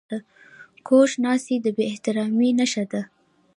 کوږ 0.87 1.09
ناستی 1.23 1.55
د 1.61 1.67
بې 1.75 1.83
احترامي 1.91 2.49
نښه 2.59 2.83
ده 2.91 3.01